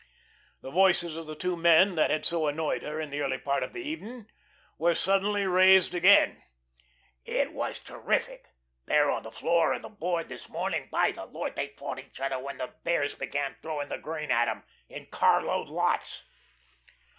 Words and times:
The 0.61 0.71
voices 0.71 1.15
of 1.15 1.27
the 1.27 1.35
two 1.35 1.55
men 1.55 1.93
that 1.93 2.09
had 2.09 2.25
so 2.25 2.47
annoyed 2.47 2.81
her 2.81 2.99
in 2.99 3.11
the 3.11 3.21
early 3.21 3.37
part 3.37 3.61
of 3.61 3.71
the 3.71 3.83
evening 3.83 4.31
were 4.79 4.95
suddenly 4.95 5.45
raised 5.45 5.93
again:" 5.93 6.41
It 7.23 7.53
was 7.53 7.77
terrific, 7.77 8.47
there 8.87 9.11
on 9.11 9.21
the 9.21 9.31
floor 9.31 9.73
of 9.73 9.83
the 9.83 9.89
Board 9.89 10.27
this 10.27 10.49
morning. 10.49 10.89
By 10.91 11.11
the 11.11 11.25
Lord! 11.25 11.55
they 11.55 11.67
fought 11.67 11.99
each 11.99 12.19
other 12.19 12.39
when 12.39 12.57
the 12.57 12.73
Bears 12.83 13.13
began 13.13 13.57
throwing 13.61 13.89
the 13.89 13.99
grain 13.99 14.31
at 14.31 14.47
'em 14.47 14.63
in 14.89 15.05
carload 15.05 15.67
lots." 15.67 16.25